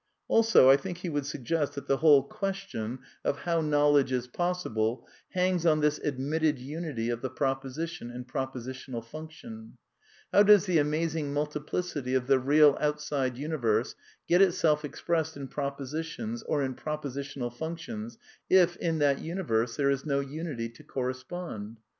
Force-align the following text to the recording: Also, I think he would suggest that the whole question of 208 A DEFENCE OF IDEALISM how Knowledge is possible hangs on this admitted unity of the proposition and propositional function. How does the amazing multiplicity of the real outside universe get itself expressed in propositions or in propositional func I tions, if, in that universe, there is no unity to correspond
Also, 0.27 0.67
I 0.67 0.77
think 0.77 0.97
he 0.97 1.09
would 1.09 1.27
suggest 1.27 1.75
that 1.75 1.85
the 1.85 1.97
whole 1.97 2.23
question 2.23 2.97
of 3.23 3.35
208 3.35 3.35
A 3.35 3.35
DEFENCE 3.35 3.35
OF 3.35 3.47
IDEALISM 3.47 3.71
how 3.71 3.77
Knowledge 3.77 4.11
is 4.13 4.27
possible 4.29 5.07
hangs 5.33 5.65
on 5.67 5.79
this 5.81 5.99
admitted 5.99 6.57
unity 6.57 7.11
of 7.11 7.21
the 7.21 7.29
proposition 7.29 8.09
and 8.09 8.27
propositional 8.27 9.05
function. 9.05 9.77
How 10.33 10.41
does 10.41 10.65
the 10.65 10.79
amazing 10.79 11.31
multiplicity 11.31 12.15
of 12.15 12.25
the 12.25 12.39
real 12.39 12.75
outside 12.81 13.37
universe 13.37 13.93
get 14.27 14.41
itself 14.41 14.83
expressed 14.83 15.37
in 15.37 15.47
propositions 15.49 16.41
or 16.41 16.63
in 16.63 16.73
propositional 16.73 17.55
func 17.55 17.73
I 17.73 17.75
tions, 17.75 18.17
if, 18.49 18.77
in 18.77 18.97
that 18.97 19.19
universe, 19.19 19.75
there 19.77 19.91
is 19.91 20.03
no 20.03 20.19
unity 20.19 20.67
to 20.69 20.83
correspond 20.83 21.77